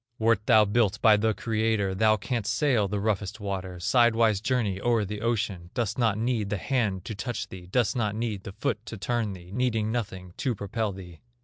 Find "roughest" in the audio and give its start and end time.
2.99-3.39